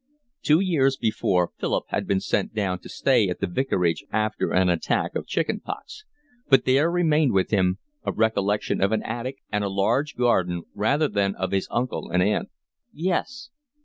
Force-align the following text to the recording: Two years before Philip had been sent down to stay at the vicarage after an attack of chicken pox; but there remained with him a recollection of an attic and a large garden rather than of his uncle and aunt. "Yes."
Two 0.41 0.59
years 0.59 0.97
before 0.97 1.51
Philip 1.59 1.83
had 1.89 2.07
been 2.07 2.19
sent 2.19 2.55
down 2.55 2.79
to 2.79 2.89
stay 2.89 3.29
at 3.29 3.39
the 3.39 3.45
vicarage 3.45 4.03
after 4.11 4.51
an 4.51 4.67
attack 4.67 5.13
of 5.13 5.27
chicken 5.27 5.59
pox; 5.59 6.05
but 6.49 6.65
there 6.65 6.89
remained 6.89 7.33
with 7.33 7.51
him 7.51 7.77
a 8.03 8.11
recollection 8.11 8.81
of 8.81 8.91
an 8.93 9.03
attic 9.03 9.37
and 9.51 9.63
a 9.63 9.69
large 9.69 10.15
garden 10.15 10.63
rather 10.73 11.07
than 11.07 11.35
of 11.35 11.51
his 11.51 11.67
uncle 11.69 12.09
and 12.09 12.23
aunt. 12.23 12.49
"Yes." 12.91 13.51